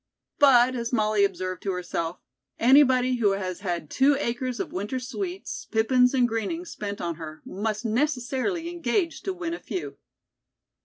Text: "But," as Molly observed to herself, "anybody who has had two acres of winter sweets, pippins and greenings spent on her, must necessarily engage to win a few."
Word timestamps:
"But," 0.39 0.73
as 0.75 0.91
Molly 0.91 1.23
observed 1.23 1.61
to 1.61 1.73
herself, 1.73 2.17
"anybody 2.57 3.17
who 3.17 3.33
has 3.33 3.59
had 3.59 3.91
two 3.91 4.17
acres 4.19 4.59
of 4.59 4.73
winter 4.73 4.99
sweets, 4.99 5.67
pippins 5.71 6.15
and 6.15 6.27
greenings 6.27 6.71
spent 6.71 6.99
on 6.99 7.17
her, 7.17 7.43
must 7.45 7.85
necessarily 7.85 8.67
engage 8.67 9.21
to 9.21 9.31
win 9.31 9.53
a 9.53 9.59
few." 9.59 9.97